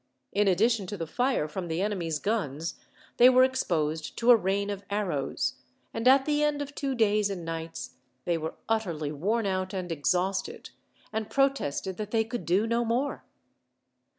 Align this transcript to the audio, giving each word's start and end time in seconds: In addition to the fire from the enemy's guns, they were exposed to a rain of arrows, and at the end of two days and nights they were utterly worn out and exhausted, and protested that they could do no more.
In 0.33 0.47
addition 0.47 0.87
to 0.87 0.97
the 0.97 1.05
fire 1.05 1.47
from 1.47 1.67
the 1.67 1.79
enemy's 1.79 2.17
guns, 2.17 2.73
they 3.17 3.29
were 3.29 3.43
exposed 3.43 4.17
to 4.17 4.31
a 4.31 4.35
rain 4.35 4.71
of 4.71 4.83
arrows, 4.89 5.57
and 5.93 6.07
at 6.07 6.25
the 6.25 6.43
end 6.43 6.59
of 6.59 6.73
two 6.73 6.95
days 6.95 7.29
and 7.29 7.45
nights 7.45 7.97
they 8.25 8.35
were 8.39 8.55
utterly 8.67 9.11
worn 9.11 9.45
out 9.45 9.75
and 9.75 9.91
exhausted, 9.91 10.71
and 11.13 11.29
protested 11.29 11.97
that 11.97 12.09
they 12.09 12.23
could 12.23 12.45
do 12.47 12.65
no 12.65 12.83
more. 12.83 13.23